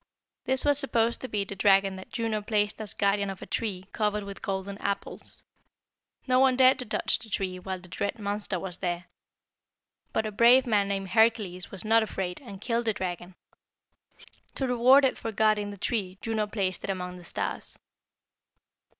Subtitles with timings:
[0.45, 3.85] This was supposed to be the dragon that Juno placed as guardian of a tree
[3.91, 5.43] covered with golden apples.
[6.25, 9.05] No one dared to touch the tree while the dread monster was there.
[10.11, 13.35] But a brave man named Hercules was not afraid, and killed the dragon.
[14.55, 17.77] To reward it for guarding the tree Juno placed it among the stars.